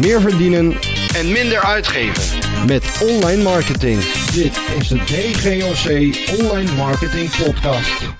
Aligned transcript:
meer 0.00 0.20
verdienen 0.20 0.72
en 1.18 1.26
minder 1.32 1.60
uitgeven. 1.64 2.38
met 2.66 2.84
online 3.10 3.42
marketing. 3.42 3.98
Dit 4.40 4.54
is 4.78 4.88
de 4.88 5.00
DGOC 5.10 5.86
Online 6.42 6.72
Marketing 6.76 7.28
Podcast. 7.44 8.14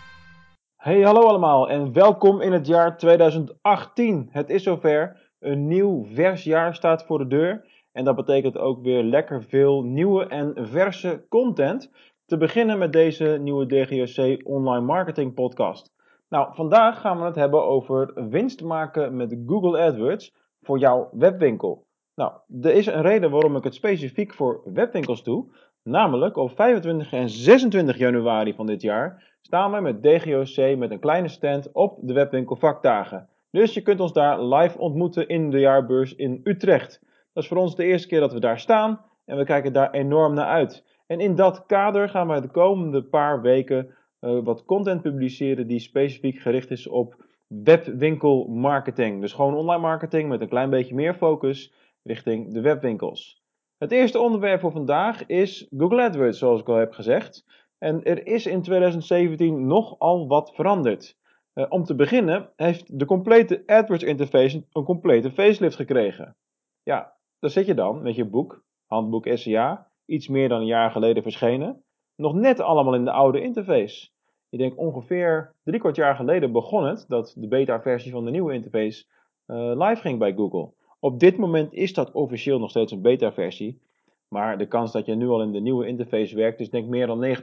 Hey, 0.77 1.01
hallo 1.01 1.21
allemaal 1.21 1.71
en 1.71 1.93
welkom 1.93 2.41
in 2.41 2.53
het 2.53 2.67
jaar 2.67 2.97
2018. 2.97 4.29
Het 4.31 4.51
is 4.51 4.63
zover. 4.63 5.29
Een 5.39 5.69
nieuw 5.69 6.07
vers 6.13 6.45
jaar 6.45 6.75
staat 6.75 7.05
voor 7.05 7.19
de 7.19 7.27
deur. 7.27 7.65
En 7.93 8.05
dat 8.05 8.17
betekent 8.17 8.59
ook 8.59 8.83
weer 8.83 9.03
lekker 9.03 9.43
veel 9.43 9.83
nieuwe 9.83 10.27
en 10.27 10.55
verse 10.57 11.25
content. 11.29 11.91
Te 12.27 12.37
beginnen 12.37 12.79
met 12.79 12.93
deze 12.93 13.39
nieuwe 13.41 13.67
DGOC 13.67 14.41
Online 14.45 14.87
Marketing 14.87 15.35
Podcast. 15.35 15.93
Nou, 16.29 16.55
vandaag 16.55 17.01
gaan 17.01 17.19
we 17.19 17.25
het 17.25 17.35
hebben 17.35 17.65
over 17.65 18.29
winst 18.29 18.63
maken 18.63 19.17
met 19.17 19.37
Google 19.47 19.81
AdWords 19.81 20.33
voor 20.63 20.79
jouw 20.79 21.09
webwinkel. 21.13 21.87
Nou, 22.15 22.33
er 22.61 22.75
is 22.75 22.87
een 22.87 23.03
reden 23.03 23.31
waarom 23.31 23.57
ik 23.57 23.65
het 23.65 23.75
specifiek 23.75 24.35
voor 24.35 24.61
webwinkels 24.65 25.25
doe. 25.25 25.47
Namelijk 25.83 26.37
op 26.37 26.51
25 26.51 27.13
en 27.13 27.29
26 27.29 27.99
januari 27.99 28.55
van 28.55 28.67
dit 28.67 28.83
jaar 28.83 29.37
staan 29.41 29.73
we 29.73 29.81
met 29.81 30.03
DGOC 30.03 30.77
met 30.77 30.91
een 30.91 31.01
kleine 31.01 31.29
stand 31.29 31.73
op 31.73 31.99
de 32.03 32.13
webwinkel 32.13 32.57
vakdagen. 32.57 33.29
Dus 33.51 33.75
je 33.75 33.83
kunt 33.83 34.01
ons 34.01 34.13
daar 34.13 34.45
live 34.45 34.79
ontmoeten 34.79 35.29
in 35.29 35.51
de 35.51 35.59
jaarbeurs 35.59 36.15
in 36.15 36.41
Utrecht. 36.45 37.01
Dat 37.33 37.43
is 37.43 37.49
voor 37.49 37.59
ons 37.59 37.77
de 37.77 37.85
eerste 37.85 38.09
keer 38.09 38.21
dat 38.21 38.33
we 38.33 38.41
daar 38.41 38.59
staan 38.59 39.01
en 39.25 39.37
we 39.37 39.45
kijken 39.45 39.73
daar 39.73 39.91
enorm 39.91 40.35
naar 40.35 40.47
uit. 40.47 40.85
En 41.07 41.21
in 41.21 41.35
dat 41.35 41.67
kader 41.67 42.09
gaan 42.09 42.29
we 42.29 42.41
de 42.41 42.51
komende 42.51 43.03
paar 43.03 43.41
weken 43.41 43.95
uh, 44.21 44.39
wat 44.45 44.65
content 44.65 45.03
publiceren 45.03 45.67
die 45.67 45.79
specifiek 45.79 46.39
gericht 46.39 46.71
is 46.71 46.89
op 46.89 47.25
webwinkel 47.55 48.47
marketing. 48.49 49.21
Dus 49.21 49.33
gewoon 49.33 49.55
online 49.55 49.81
marketing 49.81 50.29
met 50.29 50.41
een 50.41 50.49
klein 50.49 50.71
beetje 50.71 50.95
meer 50.95 51.15
focus 51.15 51.73
richting 52.03 52.53
de 52.53 52.61
webwinkels. 52.61 53.43
Het 53.79 53.93
eerste 53.93 54.19
onderwerp 54.19 54.61
voor 54.61 54.73
vandaag 54.73 55.27
is 55.27 55.67
Google 55.77 56.03
AdWords, 56.03 56.39
zoals 56.39 56.61
ik 56.61 56.69
al 56.69 56.75
heb 56.75 56.93
gezegd. 56.93 57.45
En 57.79 58.05
er 58.05 58.27
is 58.27 58.47
in 58.47 58.63
2017 58.63 59.67
nogal 59.67 60.29
wat 60.29 60.55
veranderd. 60.55 61.19
Uh, 61.55 61.67
om 61.69 61.85
te 61.85 61.95
beginnen 61.95 62.51
heeft 62.57 62.99
de 62.99 63.05
complete 63.05 63.63
AdWords 63.67 64.05
interface 64.05 64.65
een 64.73 64.85
complete 64.85 65.31
facelift 65.31 65.77
gekregen. 65.77 66.37
Ja, 66.83 67.13
daar 67.39 67.51
zit 67.51 67.67
je 67.67 67.75
dan 67.75 68.03
met 68.03 68.15
je 68.15 68.25
boek, 68.25 68.65
handboek 68.87 69.29
SEA, 69.33 69.91
iets 70.05 70.29
meer 70.29 70.49
dan 70.49 70.61
een 70.61 70.67
jaar 70.67 70.91
geleden 70.91 71.23
verschenen. 71.23 71.85
Nog 72.17 72.35
net 72.35 72.61
allemaal 72.61 72.95
in 72.95 73.05
de 73.05 73.13
oude 73.13 73.43
interface. 73.43 74.09
Ik 74.51 74.59
denk 74.59 74.79
ongeveer 74.79 75.55
drie 75.65 75.81
kwart 75.81 75.97
jaar 75.97 76.15
geleden 76.15 76.53
begon 76.53 76.85
het 76.85 77.05
dat 77.09 77.35
de 77.37 77.49
beta-versie 77.49 78.13
van 78.13 78.25
de 78.25 78.31
nieuwe 78.31 78.53
interface 78.53 79.05
uh, 79.47 79.57
live 79.57 80.01
ging 80.01 80.19
bij 80.19 80.35
Google. 80.35 80.73
Op 81.01 81.21
dit 81.21 81.37
moment 81.37 81.73
is 81.73 81.95
dat 81.95 82.13
officieel 82.13 82.59
nog 82.59 82.71
steeds 82.71 82.93
een 82.93 83.03
beta-versie. 83.03 83.81
Maar 84.29 84.59
de 84.59 84.67
kans 84.67 84.93
dat 84.93 85.07
je 85.07 85.15
nu 85.15 85.29
al 85.29 85.43
in 85.43 85.53
de 85.53 85.61
nieuwe 85.61 85.87
interface 85.87 86.37
werkt 86.37 86.61
is 86.61 86.71
denk 86.71 86.85
ik 86.85 86.91
meer 86.91 87.07
dan 87.07 87.37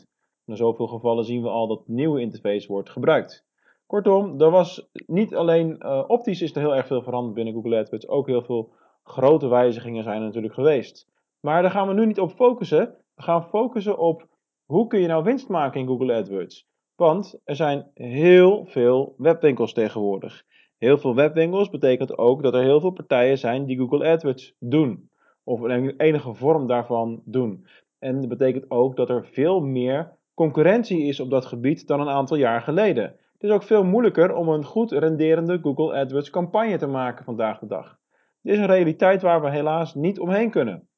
90%. 0.00 0.06
In 0.46 0.56
zoveel 0.56 0.86
gevallen 0.86 1.24
zien 1.24 1.42
we 1.42 1.48
al 1.48 1.66
dat 1.66 1.86
de 1.86 1.92
nieuwe 1.92 2.20
interface 2.20 2.68
wordt 2.68 2.90
gebruikt. 2.90 3.44
Kortom, 3.86 4.40
er 4.40 4.50
was 4.50 4.88
niet 5.06 5.34
alleen 5.34 5.76
uh, 5.78 6.04
optisch 6.06 6.42
is 6.42 6.54
er 6.54 6.60
heel 6.60 6.76
erg 6.76 6.86
veel 6.86 7.02
veranderd 7.02 7.34
binnen 7.34 7.54
Google 7.54 7.78
AdWords. 7.78 8.08
Ook 8.08 8.26
heel 8.26 8.42
veel 8.42 8.72
grote 9.02 9.48
wijzigingen 9.48 10.02
zijn 10.02 10.16
er 10.16 10.24
natuurlijk 10.24 10.54
geweest. 10.54 11.08
Maar 11.40 11.62
daar 11.62 11.70
gaan 11.70 11.88
we 11.88 11.94
nu 11.94 12.06
niet 12.06 12.20
op 12.20 12.30
focussen. 12.30 12.94
We 13.14 13.22
gaan 13.22 13.44
focussen 13.44 13.98
op 13.98 14.26
hoe 14.70 14.86
kun 14.86 15.00
je 15.00 15.06
nou 15.06 15.24
winst 15.24 15.48
maken 15.48 15.80
in 15.80 15.86
Google 15.86 16.14
AdWords. 16.14 16.68
Want 16.96 17.40
er 17.44 17.56
zijn 17.56 17.90
heel 17.94 18.66
veel 18.66 19.14
webwinkels 19.16 19.72
tegenwoordig. 19.72 20.44
Heel 20.78 20.98
veel 20.98 21.14
webwinkels 21.14 21.70
betekent 21.70 22.18
ook 22.18 22.42
dat 22.42 22.54
er 22.54 22.62
heel 22.62 22.80
veel 22.80 22.90
partijen 22.90 23.38
zijn 23.38 23.64
die 23.64 23.78
Google 23.78 24.08
AdWords 24.08 24.54
doen. 24.58 25.10
Of 25.44 25.60
een 25.60 25.96
enige 25.96 26.34
vorm 26.34 26.66
daarvan 26.66 27.22
doen. 27.24 27.66
En 27.98 28.20
dat 28.20 28.28
betekent 28.28 28.70
ook 28.70 28.96
dat 28.96 29.10
er 29.10 29.24
veel 29.24 29.60
meer 29.60 30.16
concurrentie 30.34 31.02
is 31.02 31.20
op 31.20 31.30
dat 31.30 31.46
gebied 31.46 31.86
dan 31.86 32.00
een 32.00 32.08
aantal 32.08 32.36
jaar 32.36 32.60
geleden. 32.60 33.04
Het 33.04 33.42
is 33.42 33.50
ook 33.50 33.62
veel 33.62 33.84
moeilijker 33.84 34.34
om 34.34 34.48
een 34.48 34.64
goed 34.64 34.92
renderende 34.92 35.58
Google 35.62 35.94
AdWords 35.94 36.30
campagne 36.30 36.78
te 36.78 36.86
maken 36.86 37.24
vandaag 37.24 37.58
de 37.58 37.66
dag. 37.66 37.98
Dit 38.42 38.52
is 38.52 38.58
een 38.58 38.66
realiteit 38.66 39.22
waar 39.22 39.42
we 39.42 39.50
helaas 39.50 39.94
niet 39.94 40.20
omheen 40.20 40.50
kunnen. 40.50 40.88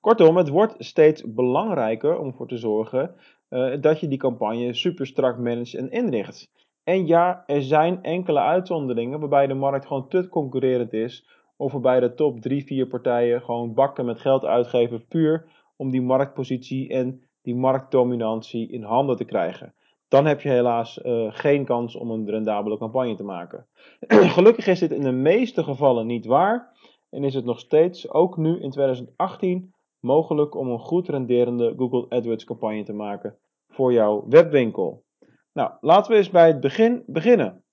Kortom, 0.00 0.36
het 0.36 0.48
wordt 0.48 0.74
steeds 0.78 1.34
belangrijker 1.34 2.18
om 2.18 2.26
ervoor 2.26 2.48
te 2.48 2.56
zorgen 2.56 3.14
uh, 3.50 3.74
dat 3.80 4.00
je 4.00 4.08
die 4.08 4.18
campagne 4.18 4.74
super 4.74 5.06
strak 5.06 5.38
managt 5.38 5.74
en 5.74 5.90
inricht. 5.90 6.50
En 6.84 7.06
ja, 7.06 7.42
er 7.46 7.62
zijn 7.62 8.02
enkele 8.02 8.40
uitzonderingen 8.40 9.20
waarbij 9.20 9.46
de 9.46 9.54
markt 9.54 9.86
gewoon 9.86 10.08
te 10.08 10.28
concurrerend 10.28 10.92
is. 10.92 11.28
Of 11.56 11.72
waarbij 11.72 12.00
de 12.00 12.14
top 12.14 12.40
3, 12.40 12.64
4 12.64 12.86
partijen 12.86 13.42
gewoon 13.42 13.74
bakken 13.74 14.04
met 14.04 14.20
geld 14.20 14.44
uitgeven 14.44 15.06
puur 15.06 15.46
om 15.76 15.90
die 15.90 16.02
marktpositie 16.02 16.88
en 16.88 17.22
die 17.42 17.54
marktdominantie 17.54 18.68
in 18.70 18.82
handen 18.82 19.16
te 19.16 19.24
krijgen. 19.24 19.74
Dan 20.08 20.26
heb 20.26 20.40
je 20.40 20.48
helaas 20.48 20.98
uh, 20.98 21.26
geen 21.28 21.64
kans 21.64 21.96
om 21.96 22.10
een 22.10 22.30
rendabele 22.30 22.78
campagne 22.78 23.14
te 23.14 23.24
maken. 23.24 23.66
Gelukkig 24.36 24.66
is 24.66 24.78
dit 24.78 24.92
in 24.92 25.02
de 25.02 25.12
meeste 25.12 25.64
gevallen 25.64 26.06
niet 26.06 26.26
waar. 26.26 26.76
En 27.10 27.24
is 27.24 27.34
het 27.34 27.44
nog 27.44 27.58
steeds, 27.58 28.10
ook 28.10 28.36
nu 28.36 28.60
in 28.60 28.70
2018, 28.70 29.72
mogelijk 30.00 30.54
om 30.54 30.68
een 30.68 30.78
goed 30.78 31.08
renderende 31.08 31.74
Google 31.76 32.08
AdWords 32.08 32.44
campagne 32.44 32.82
te 32.82 32.92
maken 32.92 33.38
voor 33.68 33.92
jouw 33.92 34.24
webwinkel. 34.28 35.04
Nou, 35.52 35.72
laten 35.80 36.10
we 36.12 36.16
eens 36.16 36.30
bij 36.30 36.46
het 36.46 36.60
begin 36.60 37.02
beginnen. 37.06 37.64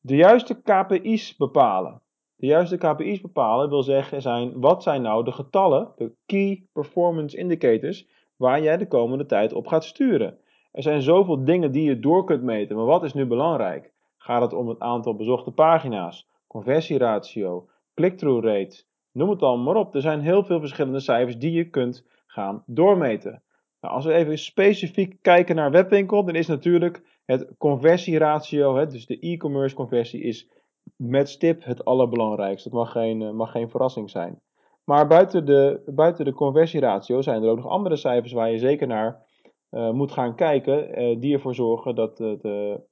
De 0.00 0.16
juiste 0.16 0.62
KPI's 0.62 1.36
bepalen. 1.36 2.02
De 2.36 2.46
juiste 2.46 2.76
KPI's 2.76 3.20
bepalen 3.20 3.68
wil 3.68 3.82
zeggen 3.82 4.22
zijn 4.22 4.60
wat 4.60 4.82
zijn 4.82 5.02
nou 5.02 5.24
de 5.24 5.32
getallen, 5.32 5.92
de 5.96 6.12
Key 6.26 6.66
Performance 6.72 7.36
Indicators, 7.36 8.08
waar 8.36 8.62
jij 8.62 8.76
de 8.76 8.88
komende 8.88 9.26
tijd 9.26 9.52
op 9.52 9.66
gaat 9.66 9.84
sturen. 9.84 10.38
Er 10.72 10.82
zijn 10.82 11.02
zoveel 11.02 11.44
dingen 11.44 11.72
die 11.72 11.84
je 11.84 11.98
door 11.98 12.24
kunt 12.24 12.42
meten, 12.42 12.76
maar 12.76 12.84
wat 12.84 13.04
is 13.04 13.12
nu 13.12 13.26
belangrijk? 13.26 13.92
Gaat 14.16 14.42
het 14.42 14.52
om 14.52 14.68
het 14.68 14.80
aantal 14.80 15.16
bezochte 15.16 15.50
pagina's, 15.50 16.28
conversieratio, 16.46 17.68
click-through 17.94 18.46
rate, 18.46 18.84
noem 19.14 19.30
het 19.30 19.38
dan 19.38 19.62
maar 19.62 19.76
op. 19.76 19.94
Er 19.94 20.00
zijn 20.00 20.20
heel 20.20 20.44
veel 20.44 20.60
verschillende 20.60 21.00
cijfers 21.00 21.38
die 21.38 21.52
je 21.52 21.70
kunt 21.70 22.06
gaan 22.26 22.62
doormeten. 22.66 23.42
Nou, 23.80 23.94
als 23.94 24.04
we 24.04 24.12
even 24.12 24.38
specifiek 24.38 25.18
kijken 25.22 25.56
naar 25.56 25.70
webwinkel, 25.70 26.24
dan 26.24 26.34
is 26.34 26.46
natuurlijk 26.46 27.20
het 27.24 27.54
conversieratio, 27.58 28.76
hè, 28.76 28.86
dus 28.86 29.06
de 29.06 29.18
e-commerce 29.18 29.74
conversie, 29.74 30.22
is 30.22 30.48
met 30.96 31.28
stip 31.28 31.64
het 31.64 31.84
allerbelangrijkste. 31.84 32.68
Dat 32.68 32.78
mag 32.78 32.92
geen, 32.92 33.22
eh, 33.22 33.30
mag 33.30 33.50
geen 33.50 33.70
verrassing 33.70 34.10
zijn. 34.10 34.40
Maar 34.84 35.06
buiten 35.06 35.46
de, 35.46 35.82
buiten 35.86 36.24
de 36.24 36.32
conversieratio 36.32 37.22
zijn 37.22 37.42
er 37.42 37.48
ook 37.48 37.56
nog 37.56 37.68
andere 37.68 37.96
cijfers 37.96 38.32
waar 38.32 38.50
je 38.50 38.58
zeker 38.58 38.86
naar 38.86 39.26
uh, 39.70 39.90
moet 39.90 40.12
gaan 40.12 40.34
kijken, 40.34 41.02
uh, 41.02 41.20
die 41.20 41.34
ervoor 41.34 41.54
zorgen 41.54 41.94
dat 41.94 42.18
het 42.18 42.42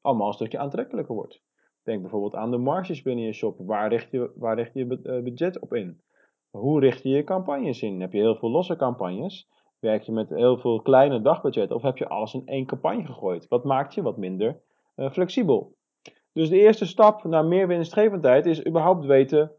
allemaal 0.01 0.27
een 0.27 0.33
stukje 0.33 0.59
aantrekkelijker 0.59 1.15
wordt. 1.15 1.43
Denk 1.83 2.01
bijvoorbeeld 2.01 2.35
aan 2.35 2.51
de 2.51 2.57
marges 2.57 3.03
binnen 3.03 3.25
je 3.25 3.33
shop. 3.33 3.59
Waar 3.59 3.89
richt 3.89 4.11
je, 4.11 4.33
waar 4.35 4.57
richt 4.57 4.75
je 4.75 4.87
budget 5.23 5.59
op 5.59 5.75
in? 5.75 6.01
Hoe 6.59 6.81
richt 6.81 7.03
je 7.03 7.09
je 7.09 7.25
campagnes 7.25 7.83
in? 7.83 8.01
Heb 8.01 8.13
je 8.13 8.19
heel 8.19 8.37
veel 8.37 8.51
losse 8.51 8.77
campagnes? 8.77 9.49
Werk 9.79 10.03
je 10.03 10.13
met 10.13 10.29
heel 10.29 10.59
veel 10.59 10.81
kleine 10.81 11.21
dagbudgetten? 11.21 11.77
Of 11.77 11.83
heb 11.83 11.97
je 11.97 12.09
alles 12.09 12.35
in 12.35 12.47
één 12.47 12.67
campagne 12.67 13.07
gegooid? 13.07 13.49
Wat 13.49 13.65
maakt 13.65 13.95
je 13.95 14.03
wat 14.03 14.17
minder 14.17 14.61
flexibel? 15.11 15.75
Dus 16.33 16.49
de 16.49 16.59
eerste 16.59 16.87
stap 16.87 17.25
naar 17.25 17.45
meer 17.45 17.67
winstgevendheid 17.67 18.47
is 18.47 18.67
überhaupt 18.67 19.05
weten 19.05 19.53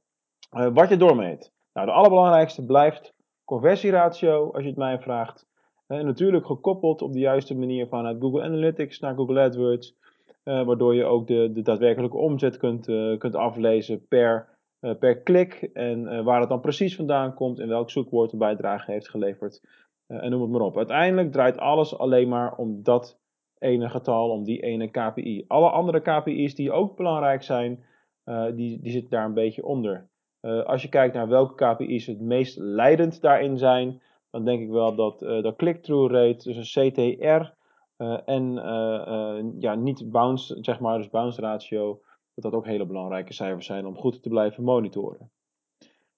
wat 0.74 0.90
je 0.90 0.98
doormeet. 0.98 1.54
Nou, 1.74 1.88
de 1.88 1.94
allerbelangrijkste 1.94 2.66
blijft 2.66 3.14
conversieratio, 3.46 4.52
als 4.52 4.64
je 4.64 4.70
het 4.70 4.78
mij 4.78 5.00
vraagt. 5.00 5.48
En 5.88 6.06
natuurlijk 6.06 6.46
gekoppeld 6.46 7.02
op 7.02 7.14
de 7.14 7.20
juiste 7.20 7.58
manier 7.58 7.88
vanuit 7.88 8.22
Google 8.22 8.44
Analytics 8.44 9.00
naar 9.00 9.16
Google 9.16 9.42
AdWords. 9.42 9.96
Waardoor 10.44 10.96
je 10.96 11.06
ook 11.06 11.28
de, 11.28 11.52
de 11.54 11.62
daadwerkelijke 11.62 12.18
omzet 12.18 12.58
kunt, 12.58 12.86
kunt 13.18 13.36
aflezen 13.36 14.08
per, 14.08 14.53
per 15.00 15.18
klik. 15.18 15.70
En 15.74 16.24
waar 16.24 16.40
het 16.40 16.50
dan 16.50 16.62
precies 16.62 16.96
vandaan 16.96 17.34
komt 17.34 17.60
en 17.60 17.68
welk 17.68 17.90
zoekwoord 17.90 18.32
een 18.32 18.40
bijdrage 18.40 18.92
heeft 18.92 19.10
geleverd. 19.10 19.62
en 20.08 20.30
noem 20.30 20.42
het 20.42 20.52
maar 20.52 20.62
op. 20.62 20.78
Uiteindelijk 20.78 21.32
draait 21.32 21.58
alles 21.58 21.98
alleen 21.98 22.30
maar 22.30 22.56
om 22.56 22.84
dat 22.84 23.20
ene 23.60 23.90
getal, 23.90 24.30
om 24.30 24.44
die 24.44 24.62
ene 24.62 24.88
KPI. 24.88 25.46
Alle 25.48 25.70
andere 25.70 26.02
KPI's 26.02 26.56
die 26.56 26.72
ook 26.72 26.98
belangrijk 26.98 27.44
zijn, 27.44 27.84
die, 28.56 28.82
die 28.82 28.92
zitten 28.92 29.10
daar 29.10 29.26
een 29.26 29.34
beetje 29.34 29.66
onder. 29.66 30.08
als 30.66 30.82
je 30.82 30.90
kijkt 30.90 31.14
naar 31.14 31.28
welke 31.28 31.56
KPI's 31.56 32.06
het 32.06 32.22
meest 32.22 32.58
leidend 32.58 33.22
daarin 33.22 33.58
zijn, 33.58 34.02
dan 34.32 34.46
denk 34.46 34.62
ik 34.62 34.70
wel 34.70 34.96
dat 34.96 35.20
de 35.20 35.54
click-through 35.58 36.14
rate, 36.14 36.54
dus 36.54 36.76
een 36.76 36.92
CTR, 36.92 37.54
en 38.26 38.54
ja, 39.60 39.76
niet 39.76 40.12
bounce, 40.12 40.58
zeg 40.62 40.80
maar, 40.80 40.98
dus 40.98 41.10
bounce 41.10 41.42
ratio, 41.42 42.02
dat 42.36 42.44
dat 42.44 42.54
ook 42.54 42.66
hele 42.66 42.86
belangrijke 42.86 43.34
cijfers 43.34 43.66
zijn 43.66 43.86
om 43.86 43.96
goed 43.96 44.24
te 44.24 44.30
blijven 44.30 44.64
monitoren. 44.64 45.32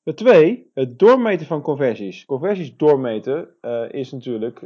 De 0.03 0.13
twee, 0.13 0.71
het 0.73 0.99
doormeten 0.99 1.45
van 1.45 1.61
conversies. 1.61 2.25
Conversies 2.25 2.77
doormeten 2.77 3.47
is 3.91 4.11
natuurlijk 4.11 4.59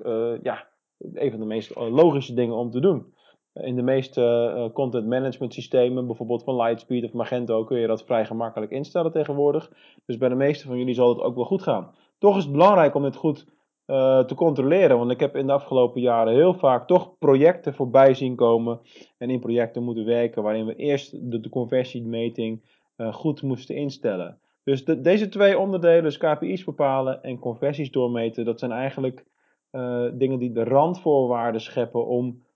ja, 0.44 0.68
een 0.98 1.32
van 1.32 1.40
de 1.40 1.46
meest 1.46 1.76
logische 1.76 2.34
dingen 2.34 2.56
om 2.56 2.72
te 2.72 2.80
doen. 2.80 3.14
In 3.54 3.76
de 3.76 3.82
meeste 3.82 4.72
content 4.74 5.08
management 5.08 5.54
systemen, 5.54 6.08
bijvoorbeeld 6.08 6.44
van 6.44 6.56
Lightspeed 6.56 7.04
of 7.04 7.14
Magento, 7.14 7.64
kun 7.64 7.80
je 7.80 7.88
dat 7.88 8.04
vrij 8.04 8.26
gemakkelijk 8.26 8.72
instellen 8.72 9.12
tegenwoordig. 9.12 9.72
Dus 10.06 10.18
bij 10.18 10.30
de 10.30 10.36
meeste 10.36 10.68
van 10.68 10.78
jullie 10.78 10.94
zal 10.94 11.10
het 11.10 11.20
ook 11.20 11.36
wel 11.36 11.46
goed 11.46 11.62
gaan. 11.62 11.96
Toch 12.18 12.38
is 12.38 12.44
het 12.44 12.52
belangrijk 12.52 12.96
om 12.96 13.04
dit 13.04 13.16
goed 13.16 13.46
uh, 13.90 14.20
te 14.20 14.36
controleren. 14.36 14.98
Want 14.98 15.12
ik 15.12 15.20
heb 15.20 15.36
in 15.36 15.48
de 15.48 15.54
afgelopen 15.54 16.02
jaren 16.02 16.34
heel 16.34 16.54
vaak 16.54 16.88
toch 16.88 17.18
projecten 17.18 17.74
voorbij 17.74 18.14
zien 18.14 18.36
komen. 18.36 18.80
En 19.18 19.30
in 19.30 19.40
projecten 19.40 19.84
moeten 19.84 20.06
werken 20.06 20.44
waarin 20.44 20.66
we 20.66 20.76
eerst 20.76 21.32
de, 21.32 21.50
conversiemeting 21.50 22.62
uh, 22.98 23.14
goed 23.14 23.42
moesten 23.42 23.76
instellen. 23.76 24.40
Dus 24.64 24.86
de, 24.86 25.02
deze 25.02 25.30
twee 25.30 25.60
onderdelen, 25.60 26.04
dus 26.04 26.18
KPI's 26.18 26.64
bepalen 26.64 27.24
en 27.24 27.40
conversies 27.40 27.92
doormeten, 27.92 28.46
dat 28.46 28.60
zijn 28.60 28.72
eigenlijk 28.72 29.26
uh, 29.72 30.06
dingen 30.14 30.40
die 30.40 30.52
de 30.52 30.64
randvoorwaarden 30.64 31.62
scheppen 31.62 32.06
om 32.06 32.48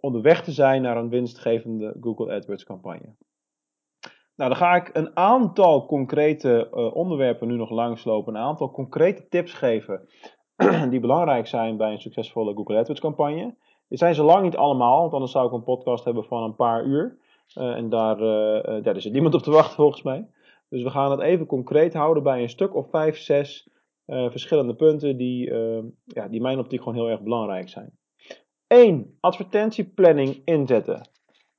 onderweg 0.00 0.42
te 0.42 0.52
zijn 0.52 0.82
naar 0.82 0.96
een 0.96 1.08
winstgevende 1.08 1.96
Google 2.00 2.34
AdWords 2.34 2.64
campagne. 2.64 3.14
Nou, 4.36 4.50
dan 4.50 4.56
ga 4.56 4.74
ik 4.74 4.90
een 4.92 5.16
aantal 5.16 5.86
concrete 5.86 6.68
onderwerpen 6.94 7.48
nu 7.48 7.56
nog 7.56 7.70
langslopen, 7.70 8.34
een 8.34 8.40
aantal 8.40 8.70
concrete 8.70 9.28
tips 9.28 9.52
geven 9.52 10.08
die 10.90 11.00
belangrijk 11.00 11.46
zijn 11.46 11.76
bij 11.76 11.92
een 11.92 12.00
succesvolle 12.00 12.54
Google 12.54 12.78
AdWords 12.78 13.00
campagne. 13.00 13.54
Dit 13.88 13.98
zijn 13.98 14.14
ze 14.14 14.22
lang 14.22 14.42
niet 14.42 14.56
allemaal, 14.56 15.00
want 15.00 15.12
anders 15.12 15.32
zou 15.32 15.46
ik 15.46 15.52
een 15.52 15.62
podcast 15.62 16.04
hebben 16.04 16.24
van 16.24 16.42
een 16.42 16.54
paar 16.54 16.84
uur. 16.84 17.18
Uh, 17.58 17.76
en 17.76 17.88
daar, 17.88 18.20
uh, 18.20 18.84
daar 18.84 18.96
is 18.96 19.04
er 19.04 19.10
niemand 19.10 19.34
op 19.34 19.42
te 19.42 19.50
wachten 19.50 19.76
volgens 19.76 20.02
mij. 20.02 20.26
Dus 20.68 20.82
we 20.82 20.90
gaan 20.90 21.10
het 21.10 21.20
even 21.20 21.46
concreet 21.46 21.94
houden 21.94 22.22
bij 22.22 22.42
een 22.42 22.48
stuk 22.48 22.74
of 22.74 22.90
vijf, 22.90 23.18
zes 23.18 23.68
uh, 24.06 24.30
verschillende 24.30 24.74
punten 24.74 25.16
die, 25.16 25.52
ja, 26.04 26.28
die 26.28 26.40
mijn 26.40 26.58
optiek 26.58 26.78
gewoon 26.78 26.94
heel 26.94 27.08
erg 27.08 27.20
belangrijk 27.20 27.68
zijn. 27.68 27.98
1. 28.66 29.16
Advertentieplanning 29.20 30.42
inzetten. 30.44 31.08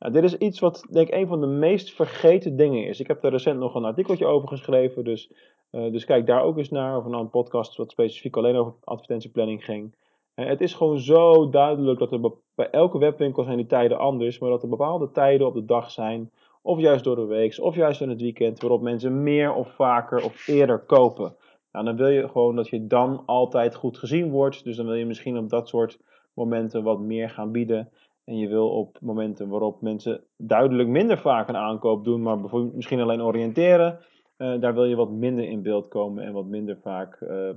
Dit 0.09 0.23
is 0.23 0.37
iets 0.37 0.59
wat 0.59 0.85
denk 0.89 1.07
ik 1.07 1.13
een 1.13 1.27
van 1.27 1.41
de 1.41 1.47
meest 1.47 1.93
vergeten 1.93 2.55
dingen 2.55 2.87
is. 2.87 2.99
Ik 2.99 3.07
heb 3.07 3.23
er 3.23 3.31
recent 3.31 3.59
nog 3.59 3.75
een 3.75 3.85
artikeltje 3.85 4.25
over 4.25 4.47
geschreven, 4.47 5.03
dus, 5.03 5.31
uh, 5.71 5.91
dus 5.91 6.05
kijk 6.05 6.25
daar 6.25 6.43
ook 6.43 6.57
eens 6.57 6.69
naar. 6.69 6.97
Of 6.97 7.05
een 7.05 7.29
podcast 7.29 7.77
wat 7.77 7.91
specifiek 7.91 8.37
alleen 8.37 8.55
over 8.55 8.73
advertentieplanning 8.83 9.65
ging. 9.65 9.95
Uh, 10.35 10.45
het 10.45 10.61
is 10.61 10.73
gewoon 10.73 10.99
zo 10.99 11.49
duidelijk 11.49 11.99
dat 11.99 12.11
er 12.11 12.31
bij 12.55 12.69
elke 12.69 12.97
webwinkel 12.97 13.43
zijn 13.43 13.57
die 13.57 13.65
tijden 13.65 13.97
anders, 13.97 14.39
maar 14.39 14.49
dat 14.49 14.63
er 14.63 14.69
bepaalde 14.69 15.11
tijden 15.11 15.47
op 15.47 15.53
de 15.53 15.65
dag 15.65 15.91
zijn, 15.91 16.31
of 16.61 16.79
juist 16.79 17.03
door 17.03 17.15
de 17.15 17.25
week, 17.25 17.57
of 17.59 17.75
juist 17.75 18.01
in 18.01 18.09
het 18.09 18.21
weekend, 18.21 18.61
waarop 18.61 18.81
mensen 18.81 19.23
meer 19.23 19.53
of 19.53 19.71
vaker 19.75 20.23
of 20.23 20.47
eerder 20.47 20.79
kopen. 20.79 21.35
Nou, 21.71 21.85
dan 21.85 21.95
wil 21.95 22.07
je 22.07 22.29
gewoon 22.29 22.55
dat 22.55 22.69
je 22.69 22.87
dan 22.87 23.23
altijd 23.25 23.75
goed 23.75 23.97
gezien 23.97 24.29
wordt. 24.29 24.63
Dus 24.63 24.75
dan 24.75 24.85
wil 24.85 24.95
je 24.95 25.05
misschien 25.05 25.37
op 25.37 25.49
dat 25.49 25.67
soort 25.67 25.99
momenten 26.33 26.83
wat 26.83 26.99
meer 26.99 27.29
gaan 27.29 27.51
bieden. 27.51 27.89
En 28.23 28.37
je 28.37 28.47
wil 28.47 28.69
op 28.69 28.97
momenten 29.01 29.49
waarop 29.49 29.81
mensen 29.81 30.23
duidelijk 30.37 30.89
minder 30.89 31.17
vaak 31.17 31.47
een 31.47 31.55
aankoop 31.55 32.03
doen, 32.03 32.21
maar 32.21 32.39
bijvoorbeeld 32.39 32.75
misschien 32.75 32.99
alleen 32.99 33.21
oriënteren, 33.21 33.99
uh, 34.37 34.61
daar 34.61 34.73
wil 34.73 34.85
je 34.85 34.95
wat 34.95 35.11
minder 35.11 35.45
in 35.45 35.61
beeld 35.61 35.87
komen 35.87 36.23
en 36.23 36.33
wat 36.33 36.45
minder 36.45 36.77
vaak 36.81 37.21
uh, 37.21 37.49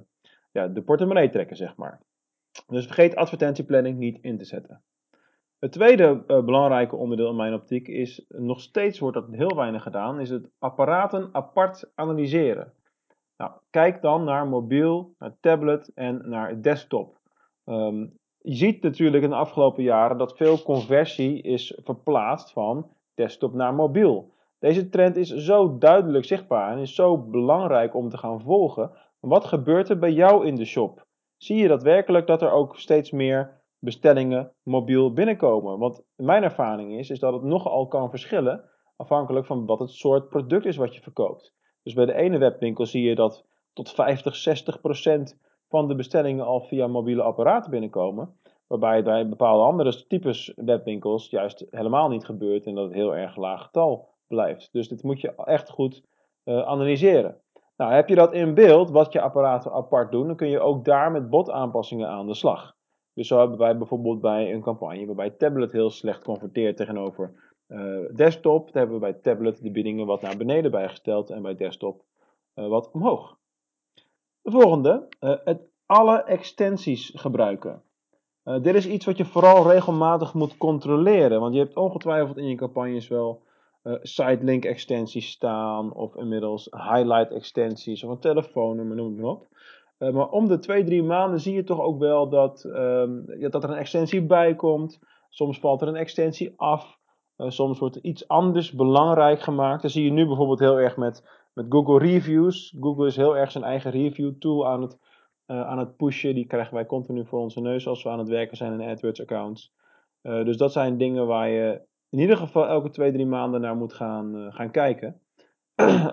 ja, 0.52 0.68
de 0.68 0.82
portemonnee 0.82 1.30
trekken, 1.30 1.56
zeg 1.56 1.76
maar. 1.76 2.00
Dus 2.66 2.86
vergeet 2.86 3.16
advertentieplanning 3.16 3.98
niet 3.98 4.18
in 4.20 4.38
te 4.38 4.44
zetten. 4.44 4.82
Het 5.58 5.72
tweede 5.72 6.24
uh, 6.26 6.44
belangrijke 6.44 6.96
onderdeel 6.96 7.30
in 7.30 7.36
mijn 7.36 7.54
optiek 7.54 7.88
is, 7.88 8.24
nog 8.28 8.60
steeds 8.60 8.98
wordt 8.98 9.16
dat 9.16 9.28
heel 9.30 9.56
weinig 9.56 9.82
gedaan, 9.82 10.20
is 10.20 10.30
het 10.30 10.50
apparaten 10.58 11.28
apart 11.32 11.90
analyseren. 11.94 12.72
Nou, 13.36 13.52
kijk 13.70 14.02
dan 14.02 14.24
naar 14.24 14.46
mobiel, 14.46 15.14
naar 15.18 15.36
tablet 15.40 15.90
en 15.94 16.28
naar 16.28 16.62
desktop. 16.62 17.18
Um, 17.64 18.18
je 18.46 18.54
ziet 18.54 18.82
natuurlijk 18.82 19.24
in 19.24 19.30
de 19.30 19.36
afgelopen 19.36 19.82
jaren 19.82 20.18
dat 20.18 20.36
veel 20.36 20.62
conversie 20.62 21.42
is 21.42 21.78
verplaatst 21.84 22.52
van 22.52 22.90
desktop 23.14 23.54
naar 23.54 23.74
mobiel. 23.74 24.32
Deze 24.58 24.88
trend 24.88 25.16
is 25.16 25.28
zo 25.28 25.78
duidelijk 25.78 26.24
zichtbaar 26.24 26.72
en 26.72 26.78
is 26.78 26.94
zo 26.94 27.18
belangrijk 27.18 27.94
om 27.94 28.08
te 28.08 28.18
gaan 28.18 28.40
volgen. 28.40 28.90
Wat 29.20 29.44
gebeurt 29.44 29.88
er 29.88 29.98
bij 29.98 30.12
jou 30.12 30.46
in 30.46 30.54
de 30.54 30.64
shop? 30.64 31.06
Zie 31.36 31.56
je 31.56 31.68
daadwerkelijk 31.68 32.26
dat 32.26 32.42
er 32.42 32.50
ook 32.50 32.78
steeds 32.78 33.10
meer 33.10 33.60
bestellingen 33.78 34.52
mobiel 34.62 35.12
binnenkomen? 35.12 35.78
Want 35.78 36.02
mijn 36.16 36.42
ervaring 36.42 36.98
is, 36.98 37.10
is 37.10 37.18
dat 37.18 37.32
het 37.32 37.42
nogal 37.42 37.86
kan 37.86 38.10
verschillen 38.10 38.64
afhankelijk 38.96 39.46
van 39.46 39.66
wat 39.66 39.78
het 39.78 39.90
soort 39.90 40.28
product 40.28 40.64
is 40.64 40.76
wat 40.76 40.94
je 40.94 41.00
verkoopt. 41.00 41.54
Dus 41.82 41.94
bij 41.94 42.06
de 42.06 42.14
ene 42.14 42.38
webwinkel 42.38 42.86
zie 42.86 43.02
je 43.02 43.14
dat 43.14 43.46
tot 43.72 43.90
50, 43.90 44.36
60 44.36 44.80
procent 44.80 45.38
van 45.74 45.88
de 45.88 45.94
bestellingen 45.94 46.44
al 46.44 46.60
via 46.60 46.86
mobiele 46.86 47.22
apparaten 47.22 47.70
binnenkomen. 47.70 48.38
Waarbij 48.66 48.96
het 48.96 49.04
bij 49.04 49.28
bepaalde 49.28 49.64
andere 49.64 50.06
types 50.06 50.52
webwinkels 50.56 51.30
juist 51.30 51.66
helemaal 51.70 52.08
niet 52.08 52.24
gebeurt 52.24 52.66
en 52.66 52.74
dat 52.74 52.84
het 52.84 52.94
heel 52.94 53.16
erg 53.16 53.36
laag 53.36 53.62
getal 53.62 54.08
blijft. 54.26 54.68
Dus 54.72 54.88
dit 54.88 55.02
moet 55.02 55.20
je 55.20 55.34
echt 55.34 55.70
goed 55.70 56.02
uh, 56.44 56.62
analyseren. 56.62 57.40
Nou, 57.76 57.92
heb 57.92 58.08
je 58.08 58.14
dat 58.14 58.32
in 58.32 58.54
beeld, 58.54 58.90
wat 58.90 59.12
je 59.12 59.20
apparaten 59.20 59.72
apart 59.72 60.12
doen, 60.12 60.26
dan 60.26 60.36
kun 60.36 60.48
je 60.48 60.60
ook 60.60 60.84
daar 60.84 61.12
met 61.12 61.30
botaanpassingen 61.30 62.08
aan 62.08 62.26
de 62.26 62.34
slag. 62.34 62.76
Dus 63.14 63.28
zo 63.28 63.38
hebben 63.38 63.58
wij 63.58 63.76
bijvoorbeeld 63.76 64.20
bij 64.20 64.52
een 64.52 64.62
campagne 64.62 65.06
waarbij 65.06 65.30
tablet 65.30 65.72
heel 65.72 65.90
slecht 65.90 66.24
converteert 66.24 66.76
tegenover 66.76 67.52
uh, 67.68 67.98
desktop. 68.14 68.72
Dan 68.72 68.76
hebben 68.82 68.94
we 68.94 69.12
bij 69.12 69.12
tablet 69.12 69.62
de 69.62 69.70
biedingen 69.70 70.06
wat 70.06 70.22
naar 70.22 70.36
beneden 70.36 70.70
bijgesteld 70.70 71.30
en 71.30 71.42
bij 71.42 71.54
desktop 71.54 72.04
uh, 72.54 72.66
wat 72.68 72.90
omhoog. 72.92 73.42
De 74.44 74.50
volgende, 74.50 75.06
uh, 75.20 75.34
het 75.44 75.60
alle 75.86 76.22
extensies 76.22 77.12
gebruiken. 77.14 77.82
Uh, 78.44 78.62
dit 78.62 78.74
is 78.74 78.86
iets 78.86 79.04
wat 79.04 79.16
je 79.16 79.24
vooral 79.24 79.70
regelmatig 79.70 80.34
moet 80.34 80.56
controleren, 80.56 81.40
want 81.40 81.54
je 81.54 81.60
hebt 81.60 81.76
ongetwijfeld 81.76 82.36
in 82.36 82.48
je 82.48 82.54
campagnes 82.54 83.08
wel 83.08 83.42
uh, 83.82 83.94
sitelink 84.02 84.64
extensies 84.64 85.30
staan 85.30 85.92
of 85.92 86.16
inmiddels 86.16 86.68
highlight 86.70 87.32
extensies 87.32 88.04
of 88.04 88.10
een 88.10 88.18
telefoonnummer, 88.18 88.96
noem 88.96 89.06
het 89.06 89.20
maar 89.20 89.30
op. 89.30 89.46
Maar 89.98 90.28
om 90.28 90.48
de 90.48 90.58
twee, 90.58 90.84
drie 90.84 91.02
maanden 91.02 91.40
zie 91.40 91.54
je 91.54 91.64
toch 91.64 91.80
ook 91.80 91.98
wel 91.98 92.28
dat, 92.28 92.64
um, 92.64 93.24
ja, 93.38 93.48
dat 93.48 93.64
er 93.64 93.70
een 93.70 93.76
extensie 93.76 94.26
bij 94.26 94.54
komt. 94.54 94.98
Soms 95.28 95.58
valt 95.58 95.82
er 95.82 95.88
een 95.88 95.96
extensie 95.96 96.52
af. 96.56 96.98
soms 97.36 97.78
wordt 97.78 97.96
er 97.96 98.04
iets 98.04 98.28
anders 98.28 98.72
belangrijk 98.72 99.40
gemaakt. 99.40 99.82
Dat 99.82 99.90
zie 99.90 100.04
je 100.04 100.12
nu 100.12 100.26
bijvoorbeeld 100.26 100.58
heel 100.58 100.78
erg 100.78 100.96
met, 100.96 101.43
met 101.54 101.66
Google 101.68 101.98
Reviews. 101.98 102.76
Google 102.80 103.06
is 103.06 103.16
heel 103.16 103.36
erg 103.36 103.50
zijn 103.50 103.64
eigen 103.64 103.90
review 103.90 104.32
tool 104.38 104.68
aan 104.68 104.82
het 104.82 104.98
uh, 105.46 105.66
aan 105.66 105.78
het 105.78 105.96
pushen. 105.96 106.34
Die 106.34 106.46
krijgen 106.46 106.74
wij 106.74 106.86
continu 106.86 107.26
voor 107.26 107.40
onze 107.40 107.60
neus 107.60 107.86
als 107.86 108.02
we 108.02 108.08
aan 108.08 108.18
het 108.18 108.28
werken 108.28 108.56
zijn 108.56 108.80
in 108.80 108.88
AdWords 108.88 109.20
accounts. 109.20 109.72
Uh, 110.22 110.44
dus 110.44 110.56
dat 110.56 110.72
zijn 110.72 110.98
dingen 110.98 111.26
waar 111.26 111.48
je 111.48 111.80
in 112.10 112.18
ieder 112.18 112.36
geval 112.36 112.66
elke 112.66 112.90
twee, 112.90 113.12
drie 113.12 113.26
maanden 113.26 113.60
naar 113.60 113.76
moet 113.76 113.92
gaan, 113.92 114.36
uh, 114.36 114.54
gaan 114.54 114.70
kijken. 114.70 115.20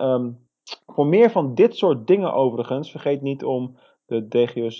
um, 0.01 0.47
voor 0.93 1.07
meer 1.07 1.31
van 1.31 1.55
dit 1.55 1.75
soort 1.75 2.07
dingen 2.07 2.33
overigens, 2.33 2.91
vergeet 2.91 3.21
niet 3.21 3.43
om 3.43 3.77
de 4.05 4.27
DGOC 4.27 4.73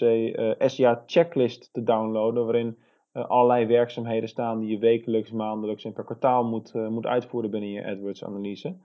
SEA 0.70 1.04
checklist 1.06 1.70
te 1.74 1.84
downloaden, 1.84 2.44
waarin 2.44 2.78
allerlei 3.12 3.66
werkzaamheden 3.66 4.30
staan 4.30 4.60
die 4.60 4.70
je 4.70 4.78
wekelijks, 4.78 5.32
maandelijks 5.32 5.84
en 5.84 5.94
per 5.94 6.04
kwartaal 6.04 6.44
moet, 6.44 6.74
moet 6.74 7.06
uitvoeren 7.06 7.52
binnen 7.52 7.70
je 7.70 7.86
AdWords 7.86 8.24
analyse. 8.24 8.76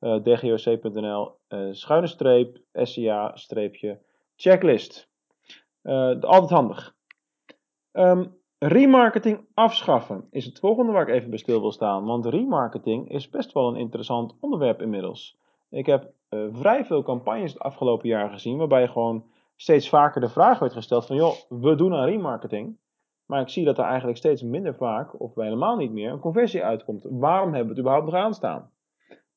dgoc.nl 0.00 1.38
schuine 1.70 2.06
streep 2.06 2.58
SEA 2.72 3.36
streepje 3.36 4.00
checklist. 4.36 5.08
Uh, 5.82 6.20
altijd 6.20 6.50
handig. 6.50 6.94
Um, 7.92 8.36
remarketing 8.58 9.46
afschaffen 9.54 10.26
is 10.30 10.44
het 10.44 10.58
volgende 10.58 10.92
waar 10.92 11.08
ik 11.08 11.14
even 11.14 11.30
bij 11.30 11.38
stil 11.38 11.60
wil 11.60 11.72
staan. 11.72 12.04
Want 12.04 12.26
remarketing 12.26 13.10
is 13.10 13.28
best 13.28 13.52
wel 13.52 13.68
een 13.68 13.76
interessant 13.76 14.36
onderwerp 14.40 14.82
inmiddels. 14.82 15.38
Ik 15.70 15.86
heb 15.86 16.14
vrij 16.52 16.84
veel 16.84 17.02
campagnes 17.02 17.52
het 17.52 17.62
afgelopen 17.62 18.08
jaar 18.08 18.30
gezien 18.30 18.58
waarbij 18.58 18.88
gewoon 18.88 19.24
steeds 19.56 19.88
vaker 19.88 20.20
de 20.20 20.28
vraag 20.28 20.58
werd 20.58 20.72
gesteld 20.72 21.06
van 21.06 21.16
joh, 21.16 21.34
we 21.48 21.74
doen 21.74 21.94
aan 21.94 22.04
remarketing. 22.04 22.78
Maar 23.26 23.40
ik 23.40 23.48
zie 23.48 23.64
dat 23.64 23.78
er 23.78 23.84
eigenlijk 23.84 24.18
steeds 24.18 24.42
minder 24.42 24.74
vaak, 24.74 25.20
of 25.20 25.34
helemaal 25.34 25.76
niet 25.76 25.92
meer, 25.92 26.10
een 26.10 26.18
conversie 26.18 26.64
uitkomt. 26.64 27.06
Waarom 27.10 27.48
hebben 27.48 27.62
we 27.62 27.70
het 27.70 27.78
überhaupt 27.78 28.06
nog 28.06 28.14
aanstaan? 28.14 28.70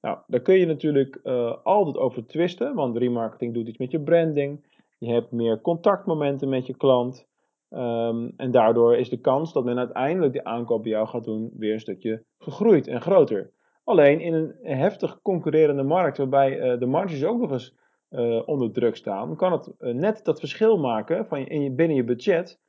Nou, 0.02 0.18
daar 0.28 0.40
kun 0.40 0.56
je 0.56 0.66
natuurlijk 0.66 1.20
uh, 1.24 1.56
altijd 1.64 1.98
over 1.98 2.26
twisten, 2.26 2.76
want 2.76 2.98
remarketing 2.98 3.54
doet 3.54 3.68
iets 3.68 3.78
met 3.78 3.92
je 3.92 4.02
branding. 4.02 4.78
Je 4.98 5.12
hebt 5.12 5.32
meer 5.32 5.62
contactmomenten 5.62 6.50
met 6.50 6.66
je 6.66 6.78
klant. 6.78 7.28
Um, 7.70 8.34
en 8.38 8.52
daardoor 8.52 8.96
is 8.96 9.10
de 9.10 9.20
kans 9.20 9.54
dat 9.54 9.64
men 9.64 9.78
uiteindelijk 9.78 10.34
de 10.34 10.44
aankoop 10.44 10.84
bij 10.84 10.92
jou 10.92 11.08
gaat 11.08 11.24
doen 11.24 11.52
weer 11.58 11.74
een 11.74 11.80
stukje 11.80 12.24
gegroeid 12.38 12.88
en 12.88 13.02
groter. 13.02 13.52
Alleen 13.84 14.20
in 14.20 14.34
een 14.34 14.56
heftig 14.62 15.22
concurrerende 15.22 15.84
markt, 15.84 16.18
waarbij 16.18 16.60
uh, 16.60 16.80
de 16.80 16.86
marges 16.86 17.24
ook 17.24 17.40
nog 17.40 17.52
eens 17.52 17.76
uh, 18.10 18.48
onder 18.48 18.72
druk 18.72 18.96
staan, 18.96 19.36
kan 19.36 19.52
het 19.52 19.74
net 19.80 20.26
dat 20.26 20.40
verschil 20.40 20.78
maken 20.78 21.26
van 21.26 21.38
in 21.38 21.62
je, 21.62 21.72
binnen 21.72 21.96
je 21.96 22.04
budget, 22.04 22.60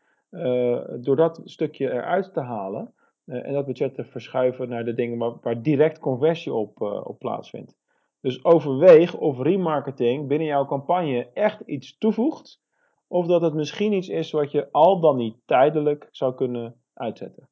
door 1.00 1.16
dat 1.16 1.40
stukje 1.44 1.92
eruit 1.92 2.32
te 2.32 2.40
halen 2.40 2.94
en 3.30 3.52
dat 3.52 3.66
budget 3.66 3.94
te 3.94 4.04
verschuiven 4.04 4.68
naar 4.68 4.84
de 4.84 4.94
dingen 4.94 5.40
waar, 5.42 5.62
direct 5.62 5.98
conversie 5.98 6.52
op, 6.52 6.80
op 6.80 7.18
plaatsvindt. 7.18 7.78
Dus 8.20 8.44
overweeg 8.44 9.16
of 9.16 9.38
remarketing 9.38 10.28
binnen 10.28 10.46
jouw 10.46 10.66
campagne 10.66 11.30
echt 11.32 11.60
iets 11.60 11.98
toevoegt, 11.98 12.60
of 13.08 13.26
dat 13.26 13.42
het 13.42 13.54
misschien 13.54 13.92
iets 13.92 14.08
is 14.08 14.30
wat 14.30 14.50
je 14.50 14.68
al 14.70 15.00
dan 15.00 15.16
niet 15.16 15.36
tijdelijk 15.44 16.08
zou 16.10 16.34
kunnen 16.34 16.82
uitzetten. 16.94 17.48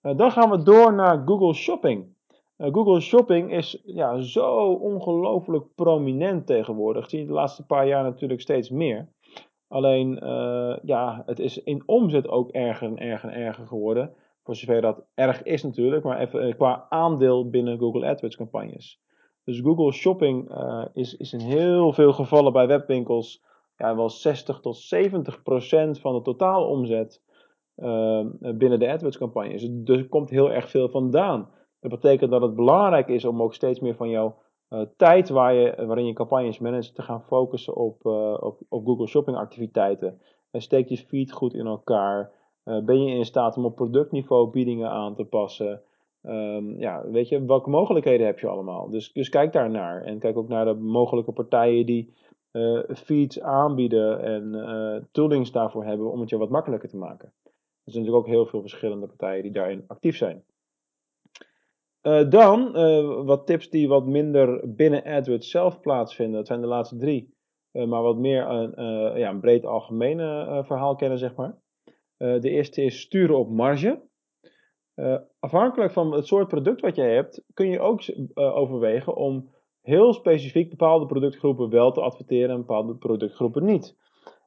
dan 0.00 0.30
gaan 0.30 0.50
we 0.50 0.62
door 0.62 0.94
naar 0.94 1.22
Google 1.24 1.54
Shopping. 1.54 2.14
Google 2.56 3.00
Shopping 3.00 3.52
is 3.52 3.82
ja, 3.84 4.20
zo 4.20 4.72
ongelooflijk 4.72 5.74
prominent 5.74 6.46
tegenwoordig. 6.46 7.10
Zie 7.10 7.20
je 7.20 7.26
de 7.26 7.32
laatste 7.32 7.66
paar 7.66 7.86
jaar 7.86 8.02
natuurlijk 8.02 8.40
steeds 8.40 8.70
meer. 8.70 9.08
Alleen, 9.68 10.14
ja, 10.82 11.22
het 11.26 11.38
is 11.38 11.62
in 11.62 11.82
omzet 11.86 12.28
ook 12.28 12.50
erger 12.50 12.88
en 12.88 12.98
erger 12.98 13.30
en 13.30 13.40
erger 13.40 13.66
geworden. 13.66 14.14
Voor 14.42 14.56
zover 14.56 14.80
dat 14.80 15.04
erg 15.14 15.42
is 15.42 15.62
natuurlijk, 15.62 16.04
maar 16.04 16.18
even 16.18 16.56
qua 16.56 16.86
aandeel 16.88 17.50
binnen 17.50 17.78
Google 17.78 18.06
AdWords 18.06 18.36
campagnes. 18.36 19.00
Dus 19.44 19.60
Google 19.60 19.92
Shopping 19.92 20.50
uh, 20.50 20.84
is, 20.92 21.16
is 21.16 21.32
in 21.32 21.40
heel 21.40 21.92
veel 21.92 22.12
gevallen 22.12 22.52
bij 22.52 22.66
webwinkels 22.66 23.44
ja, 23.76 23.96
wel 23.96 24.10
60 24.10 24.60
tot 24.60 24.76
70 24.76 25.42
procent 25.42 26.00
van 26.00 26.14
de 26.14 26.22
totale 26.22 26.66
omzet 26.66 27.22
uh, 27.76 28.26
binnen 28.38 28.78
de 28.78 28.90
AdWords 28.92 29.18
campagnes. 29.18 29.68
Dus 29.70 29.96
er 29.96 30.08
komt 30.08 30.30
heel 30.30 30.50
erg 30.50 30.70
veel 30.70 30.88
vandaan. 30.88 31.50
Dat 31.80 31.90
betekent 31.90 32.30
dat 32.30 32.42
het 32.42 32.54
belangrijk 32.54 33.08
is 33.08 33.24
om 33.24 33.42
ook 33.42 33.54
steeds 33.54 33.80
meer 33.80 33.94
van 33.94 34.08
jouw 34.08 34.36
uh, 34.70 34.80
tijd 34.96 35.28
waar 35.28 35.54
je, 35.54 35.86
waarin 35.86 36.06
je 36.06 36.12
campagnes 36.12 36.58
managt 36.58 36.94
te 36.94 37.02
gaan 37.02 37.22
focussen 37.22 37.76
op, 37.76 38.06
op, 38.40 38.60
op 38.68 38.86
Google 38.86 39.06
Shopping 39.06 39.36
activiteiten. 39.36 40.20
En 40.50 40.62
steek 40.62 40.88
je 40.88 40.96
feed 40.96 41.32
goed 41.32 41.54
in 41.54 41.66
elkaar. 41.66 42.30
Ben 42.64 43.04
je 43.04 43.14
in 43.14 43.24
staat 43.24 43.56
om 43.56 43.64
op 43.64 43.74
productniveau 43.74 44.50
biedingen 44.50 44.90
aan 44.90 45.14
te 45.14 45.24
passen? 45.24 45.82
Um, 46.22 46.78
ja, 46.78 47.08
weet 47.10 47.28
je, 47.28 47.44
welke 47.44 47.70
mogelijkheden 47.70 48.26
heb 48.26 48.38
je 48.38 48.48
allemaal? 48.48 48.90
Dus, 48.90 49.12
dus 49.12 49.28
kijk 49.28 49.52
daar 49.52 49.70
naar. 49.70 50.02
En 50.02 50.18
kijk 50.18 50.36
ook 50.36 50.48
naar 50.48 50.64
de 50.64 50.74
mogelijke 50.74 51.32
partijen 51.32 51.86
die 51.86 52.14
uh, 52.52 52.80
feeds 52.88 53.40
aanbieden 53.40 54.20
en 54.20 54.54
uh, 54.54 55.04
toolings 55.12 55.52
daarvoor 55.52 55.84
hebben 55.84 56.10
om 56.10 56.20
het 56.20 56.30
je 56.30 56.36
wat 56.36 56.50
makkelijker 56.50 56.88
te 56.88 56.96
maken. 56.96 57.32
Er 57.84 57.92
zijn 57.92 58.04
natuurlijk 58.04 58.26
ook 58.26 58.34
heel 58.34 58.46
veel 58.46 58.60
verschillende 58.60 59.06
partijen 59.06 59.42
die 59.42 59.52
daarin 59.52 59.84
actief 59.86 60.16
zijn. 60.16 60.44
Dan 62.28 62.72
wat 63.24 63.46
tips 63.46 63.70
die 63.70 63.88
wat 63.88 64.06
minder 64.06 64.74
binnen 64.74 65.04
AdWords 65.04 65.50
zelf 65.50 65.80
plaatsvinden. 65.80 66.36
Dat 66.36 66.46
zijn 66.46 66.60
de 66.60 66.66
laatste 66.66 66.96
drie. 66.96 67.34
maar 67.72 68.02
wat 68.02 68.16
meer 68.16 68.48
een, 68.48 68.72
ja, 69.18 69.30
een 69.30 69.40
breed 69.40 69.64
algemene 69.64 70.60
verhaal 70.64 70.94
kennen, 70.94 71.18
zeg 71.18 71.34
maar. 71.34 71.61
De 72.22 72.50
eerste 72.50 72.82
is 72.82 73.00
sturen 73.00 73.38
op 73.38 73.50
marge. 73.50 74.02
Uh, 74.96 75.16
afhankelijk 75.40 75.92
van 75.92 76.12
het 76.12 76.26
soort 76.26 76.48
product 76.48 76.80
wat 76.80 76.96
jij 76.96 77.14
hebt, 77.14 77.44
kun 77.54 77.68
je 77.68 77.80
ook 77.80 78.06
uh, 78.06 78.56
overwegen 78.56 79.14
om 79.14 79.50
heel 79.80 80.12
specifiek 80.12 80.70
bepaalde 80.70 81.06
productgroepen 81.06 81.70
wel 81.70 81.92
te 81.92 82.00
adverteren 82.00 82.50
en 82.50 82.56
bepaalde 82.56 82.94
productgroepen 82.94 83.64
niet. 83.64 83.96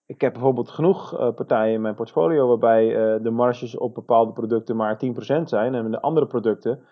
Ik 0.05 0.21
heb 0.21 0.33
bijvoorbeeld 0.33 0.69
genoeg 0.69 1.13
uh, 1.13 1.31
partijen 1.33 1.73
in 1.73 1.81
mijn 1.81 1.95
portfolio 1.95 2.47
waarbij 2.47 2.87
de 3.21 3.29
marges 3.29 3.77
op 3.77 3.93
bepaalde 3.93 4.31
producten 4.31 4.75
maar 4.75 5.01
10% 5.39 5.43
zijn 5.43 5.75
en 5.75 5.91
de 5.91 6.01
andere 6.01 6.27
producten 6.27 6.83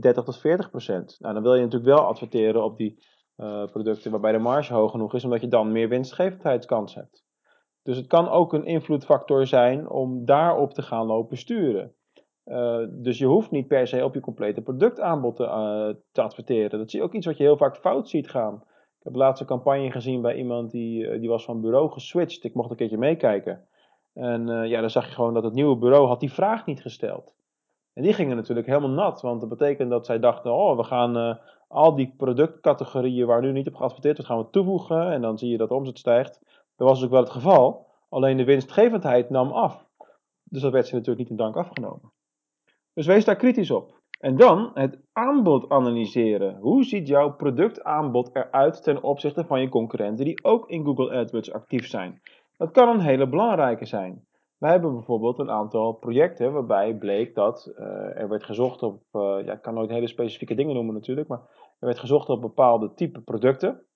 30 0.00 0.24
tot 0.24 0.38
40%. 0.38 0.40
Nou, 1.18 1.34
dan 1.34 1.42
wil 1.42 1.54
je 1.54 1.62
natuurlijk 1.62 1.96
wel 1.96 2.06
adverteren 2.06 2.64
op 2.64 2.76
die 2.76 3.04
producten 3.72 4.10
waarbij 4.10 4.32
de 4.32 4.38
marge 4.38 4.74
hoog 4.74 4.90
genoeg 4.90 5.14
is, 5.14 5.24
omdat 5.24 5.40
je 5.40 5.48
dan 5.48 5.72
meer 5.72 5.88
winstgevendheidskans 5.88 6.94
hebt. 6.94 7.25
Dus 7.86 7.96
het 7.96 8.06
kan 8.06 8.28
ook 8.28 8.52
een 8.52 8.64
invloedfactor 8.64 9.46
zijn 9.46 9.88
om 9.88 10.24
daarop 10.24 10.72
te 10.74 10.82
gaan 10.82 11.06
lopen 11.06 11.36
sturen. 11.36 11.92
Uh, 12.46 12.78
dus 12.90 13.18
je 13.18 13.26
hoeft 13.26 13.50
niet 13.50 13.66
per 13.66 13.86
se 13.86 14.04
op 14.04 14.14
je 14.14 14.20
complete 14.20 14.60
productaanbod 14.60 15.36
te, 15.36 15.96
te, 16.12 16.22
adverteren. 16.22 16.78
Dat 16.78 16.92
je 16.92 17.02
ook 17.02 17.12
iets 17.12 17.26
wat 17.26 17.36
je 17.36 17.42
heel 17.42 17.56
vaak 17.56 17.76
fout 17.76 18.08
ziet 18.08 18.30
gaan. 18.30 18.54
Ik 18.98 19.04
heb 19.04 19.14
laatst 19.14 19.40
een 19.40 19.46
campagne 19.46 19.90
gezien 19.90 20.22
bij 20.22 20.36
iemand 20.36 20.70
die, 20.70 21.04
uh, 21.04 21.20
die 21.20 21.28
was 21.28 21.44
van 21.44 21.60
bureau 21.60 21.90
geswitcht. 21.90 22.44
Ik 22.44 22.54
mocht 22.54 22.70
een 22.70 22.76
keertje 22.76 22.98
meekijken. 22.98 23.66
En 24.14 24.68
ja, 24.68 24.80
dan 24.80 24.90
zag 24.90 25.06
je 25.06 25.14
gewoon 25.14 25.34
dat 25.34 25.44
het 25.44 25.54
nieuwe 25.54 25.76
bureau 25.76 26.06
had 26.06 26.20
die 26.20 26.32
vraag 26.32 26.66
niet 26.66 26.80
gesteld. 26.80 27.34
En 27.92 28.02
die 28.02 28.12
gingen 28.12 28.36
natuurlijk 28.36 28.66
helemaal 28.66 28.90
nat, 28.90 29.20
want 29.20 29.40
dat 29.40 29.48
betekent 29.48 29.90
dat 29.90 30.06
zij 30.06 30.18
dachten, 30.18 30.54
oh, 30.54 30.76
we 30.76 30.84
gaan 30.84 31.38
al 31.68 31.94
die 31.94 32.14
productcategorieën 32.16 33.26
waar 33.26 33.40
nu 33.40 33.52
niet 33.52 33.66
op 33.66 33.74
geadverteerd 33.74 34.16
wordt, 34.16 34.32
gaan 34.32 34.42
we 34.42 34.50
toevoegen. 34.50 35.12
En 35.12 35.20
dan 35.20 35.38
zie 35.38 35.50
je 35.50 35.56
dat 35.56 35.68
de 35.68 35.74
omzet 35.74 35.98
stijgt. 35.98 36.40
Dat 36.76 36.88
was 36.88 37.04
ook 37.04 37.10
wel 37.10 37.20
het 37.20 37.30
geval. 37.30 37.86
Alleen 38.08 38.36
de 38.36 38.44
winstgevendheid 38.44 39.30
nam 39.30 39.50
af. 39.50 39.86
Dus 40.44 40.62
dat 40.62 40.72
werd 40.72 40.86
ze 40.86 40.94
natuurlijk 40.94 41.20
niet 41.20 41.30
in 41.30 41.44
dank 41.44 41.56
afgenomen. 41.56 42.12
Dus 42.94 43.06
wees 43.06 43.24
daar 43.24 43.36
kritisch 43.36 43.70
op. 43.70 44.00
En 44.20 44.36
dan 44.36 44.70
het 44.74 45.00
aanbod 45.12 45.68
analyseren. 45.68 46.58
Hoe 46.58 46.84
ziet 46.84 47.08
jouw 47.08 47.34
productaanbod 47.34 48.30
eruit 48.32 48.82
ten 48.82 49.02
opzichte 49.02 49.44
van 49.44 49.60
je 49.60 49.68
concurrenten 49.68 50.24
die 50.24 50.44
ook 50.44 50.68
in 50.68 50.84
Google 50.84 51.10
AdWords 51.16 51.52
actief 51.52 51.86
zijn? 51.86 52.20
Dat 52.56 52.70
kan 52.70 52.88
een 52.88 53.00
hele 53.00 53.28
belangrijke 53.28 53.84
zijn. 53.84 54.26
Wij 54.58 54.70
hebben 54.70 54.92
bijvoorbeeld 54.92 55.38
een 55.38 55.50
aantal 55.50 55.92
projecten 55.92 56.52
waarbij 56.52 56.94
bleek 56.94 57.34
dat 57.34 57.72
uh, 57.78 57.86
er 58.20 58.28
werd 58.28 58.44
gezocht 58.44 58.82
op, 58.82 59.02
uh, 59.12 59.36
ja, 59.44 59.52
ik 59.52 59.62
kan 59.62 59.74
nooit 59.74 59.90
hele 59.90 60.06
specifieke 60.06 60.54
dingen 60.54 60.74
noemen 60.74 60.94
natuurlijk, 60.94 61.28
maar 61.28 61.40
er 61.78 61.86
werd 61.86 61.98
gezocht 61.98 62.28
op 62.28 62.40
bepaalde 62.40 62.94
type 62.94 63.20
producten. 63.20 63.86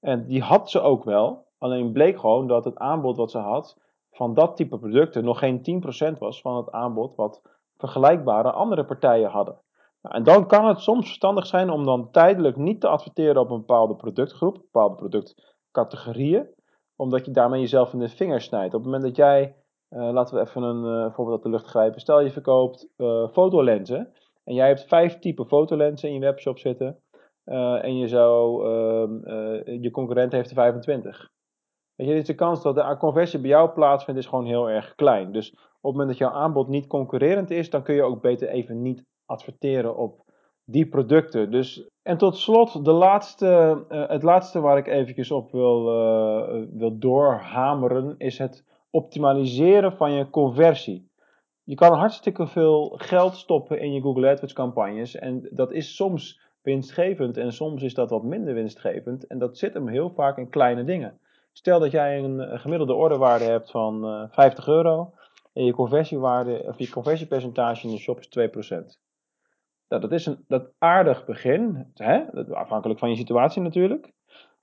En 0.00 0.26
die 0.26 0.42
had 0.42 0.70
ze 0.70 0.80
ook 0.80 1.04
wel, 1.04 1.46
alleen 1.60 1.92
bleek 1.92 2.18
gewoon 2.18 2.46
dat 2.46 2.64
het 2.64 2.78
aanbod 2.78 3.16
wat 3.16 3.30
ze 3.30 3.38
had 3.38 3.78
van 4.10 4.34
dat 4.34 4.56
type 4.56 4.78
producten 4.78 5.24
nog 5.24 5.38
geen 5.38 5.82
10% 6.14 6.18
was 6.18 6.40
van 6.40 6.56
het 6.56 6.70
aanbod 6.70 7.16
wat 7.16 7.42
vergelijkbare 7.76 8.52
andere 8.52 8.84
partijen 8.84 9.30
hadden. 9.30 9.60
Nou, 10.02 10.14
en 10.14 10.22
dan 10.22 10.46
kan 10.46 10.66
het 10.66 10.80
soms 10.80 11.06
verstandig 11.06 11.46
zijn 11.46 11.70
om 11.70 11.84
dan 11.84 12.10
tijdelijk 12.10 12.56
niet 12.56 12.80
te 12.80 12.88
adverteren 12.88 13.40
op 13.40 13.50
een 13.50 13.58
bepaalde 13.58 13.96
productgroep, 13.96 14.54
bepaalde 14.54 14.94
productcategorieën, 14.94 16.48
omdat 16.96 17.24
je 17.24 17.30
daarmee 17.30 17.60
jezelf 17.60 17.92
in 17.92 17.98
de 17.98 18.08
vingers 18.08 18.44
snijdt. 18.44 18.74
Op 18.74 18.80
het 18.80 18.90
moment 18.90 19.02
dat 19.02 19.16
jij, 19.16 19.56
uh, 19.90 20.10
laten 20.12 20.34
we 20.34 20.40
even 20.40 20.62
een 20.62 20.84
uh, 20.84 21.14
voorbeeld 21.14 21.36
uit 21.36 21.42
de 21.42 21.48
lucht 21.58 21.66
grijpen, 21.66 22.00
stel 22.00 22.20
je 22.20 22.30
verkoopt 22.30 22.88
uh, 22.96 23.28
fotolenzen 23.28 24.12
en 24.44 24.54
jij 24.54 24.66
hebt 24.66 24.84
vijf 24.84 25.18
typen 25.18 25.46
fotolenzen 25.46 26.08
in 26.08 26.14
je 26.14 26.20
webshop 26.20 26.58
zitten 26.58 27.02
en 27.80 27.96
je, 27.96 28.08
zou, 28.08 28.64
ehm, 28.64 29.80
je 29.82 29.90
concurrent 29.90 30.32
heeft 30.32 30.48
er 30.48 30.54
25. 30.54 31.30
Weet 32.06 32.08
je, 32.08 32.22
de 32.22 32.34
kans 32.34 32.62
dat 32.62 32.74
de 32.74 32.96
conversie 32.98 33.40
bij 33.40 33.50
jou 33.50 33.70
plaatsvindt 33.70 34.20
is 34.20 34.26
gewoon 34.26 34.46
heel 34.46 34.70
erg 34.70 34.94
klein. 34.94 35.32
Dus 35.32 35.50
op 35.50 35.58
het 35.60 35.92
moment 35.92 36.08
dat 36.08 36.18
jouw 36.18 36.30
aanbod 36.30 36.68
niet 36.68 36.86
concurrerend 36.86 37.50
is, 37.50 37.70
dan 37.70 37.82
kun 37.82 37.94
je 37.94 38.02
ook 38.02 38.20
beter 38.20 38.48
even 38.48 38.82
niet 38.82 39.04
adverteren 39.26 39.96
op 39.96 40.24
die 40.64 40.88
producten. 40.88 41.50
Dus, 41.50 41.88
en 42.02 42.16
tot 42.16 42.36
slot, 42.36 42.84
de 42.84 42.92
laatste, 42.92 43.84
uh, 43.90 44.08
het 44.08 44.22
laatste 44.22 44.60
waar 44.60 44.78
ik 44.78 44.86
eventjes 44.86 45.30
op 45.30 45.50
wil, 45.52 45.80
uh, 45.80 46.66
wil 46.72 46.98
doorhameren, 46.98 48.14
is 48.18 48.38
het 48.38 48.64
optimaliseren 48.90 49.92
van 49.92 50.12
je 50.12 50.30
conversie. 50.30 51.10
Je 51.62 51.74
kan 51.74 51.92
hartstikke 51.92 52.46
veel 52.46 52.94
geld 52.96 53.34
stoppen 53.34 53.80
in 53.80 53.92
je 53.92 54.00
Google 54.00 54.30
AdWords 54.30 54.52
campagnes 54.52 55.14
en 55.14 55.48
dat 55.50 55.72
is 55.72 55.96
soms 55.96 56.40
winstgevend 56.62 57.36
en 57.36 57.52
soms 57.52 57.82
is 57.82 57.94
dat 57.94 58.10
wat 58.10 58.22
minder 58.22 58.54
winstgevend 58.54 59.26
en 59.26 59.38
dat 59.38 59.58
zit 59.58 59.74
hem 59.74 59.88
heel 59.88 60.10
vaak 60.10 60.38
in 60.38 60.48
kleine 60.48 60.84
dingen. 60.84 61.20
Stel 61.52 61.80
dat 61.80 61.90
jij 61.90 62.18
een 62.18 62.60
gemiddelde 62.60 62.94
orderwaarde 62.94 63.44
hebt 63.44 63.70
van 63.70 64.04
uh, 64.04 64.24
50 64.30 64.66
euro 64.66 65.12
en 65.52 65.64
je 65.64 65.72
conversiewaarde, 65.72 66.62
of 66.66 66.78
je 66.78 66.90
conversiepercentage 66.90 67.86
in 67.86 67.92
de 67.92 67.98
shop 67.98 68.18
is 68.18 68.28
2%. 68.28 69.10
Nou, 69.88 70.02
dat 70.02 70.12
is 70.12 70.26
een 70.26 70.44
dat 70.48 70.72
aardig 70.78 71.24
begin, 71.24 71.92
hè? 71.94 72.44
afhankelijk 72.54 72.98
van 72.98 73.10
je 73.10 73.16
situatie 73.16 73.62
natuurlijk. 73.62 74.12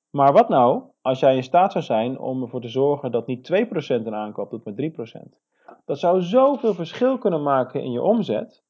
Maar 0.10 0.34
wat 0.34 0.50
nou 0.50 0.84
als 1.02 1.20
jij 1.20 1.36
in 1.36 1.44
staat 1.44 1.72
zou 1.72 1.84
zijn 1.84 2.20
om 2.20 2.42
ervoor 2.42 2.62
te 2.62 2.68
zorgen 2.68 3.12
dat 3.12 3.28
niet 3.28 3.52
2% 3.52 3.88
een 3.88 4.16
aankoop 4.16 4.50
doet, 4.50 4.66
maar 4.66 4.74
3%? 4.74 5.48
Dat 5.86 6.00
zou 6.00 6.22
zoveel 6.22 6.74
verschil 6.74 7.18
kunnen 7.18 7.44
maken 7.44 7.84
in 7.84 7.92
je 7.92 8.02
omzet, 8.02 8.64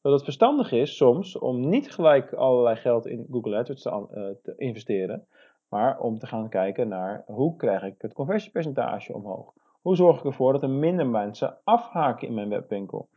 dat 0.00 0.12
het 0.12 0.24
verstandig 0.24 0.72
is 0.72 0.96
soms 0.96 1.38
om 1.38 1.68
niet 1.68 1.92
gelijk 1.92 2.32
allerlei 2.32 2.76
geld 2.76 3.06
in 3.06 3.26
Google 3.30 3.56
AdWords 3.56 3.82
te, 3.82 3.90
uh, 3.90 4.24
te 4.42 4.54
investeren, 4.56 5.26
maar 5.74 5.98
om 5.98 6.18
te 6.18 6.26
gaan 6.26 6.48
kijken 6.48 6.88
naar 6.88 7.22
hoe 7.26 7.56
krijg 7.56 7.82
ik 7.82 7.94
het 7.98 8.12
conversiepercentage 8.12 9.14
omhoog. 9.14 9.52
Hoe 9.80 9.96
zorg 9.96 10.18
ik 10.18 10.24
ervoor 10.24 10.52
dat 10.52 10.62
er 10.62 10.70
minder 10.70 11.06
mensen 11.06 11.58
afhaken 11.64 12.28
in 12.28 12.34
mijn 12.34 12.48
webwinkel? 12.48 13.08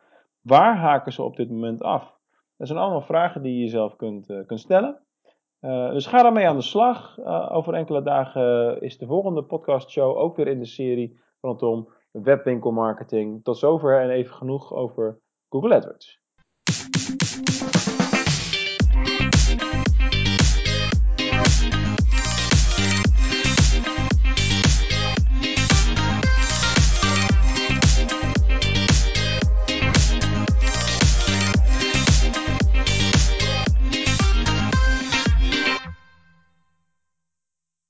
Waar 0.41 0.77
haken 0.77 1.13
ze 1.13 1.23
op 1.23 1.35
dit 1.35 1.49
moment 1.49 1.83
af? 1.83 2.15
Dat 2.57 2.67
zijn 2.67 2.79
allemaal 2.79 3.01
vragen 3.01 3.41
die 3.41 3.53
je 3.53 3.59
jezelf 3.59 3.95
kunt, 3.95 4.29
uh, 4.29 4.45
kunt 4.45 4.59
stellen. 4.59 4.99
Uh, 5.61 5.91
dus 5.91 6.05
ga 6.05 6.23
daarmee 6.23 6.47
aan 6.47 6.55
de 6.55 6.61
slag. 6.61 7.17
Uh, 7.17 7.49
over 7.51 7.73
enkele 7.73 8.01
dagen 8.01 8.81
is 8.81 8.97
de 8.97 9.05
volgende 9.05 9.43
podcastshow 9.43 10.17
ook 10.17 10.35
weer 10.35 10.47
in 10.47 10.59
de 10.59 10.65
serie 10.65 11.19
rondom 11.41 11.89
webwinkelmarketing. 12.11 13.43
Tot 13.43 13.57
zover 13.57 14.01
en 14.01 14.09
even 14.09 14.35
genoeg 14.35 14.73
over 14.73 15.19
Google 15.49 15.75
AdWords. 15.75 16.21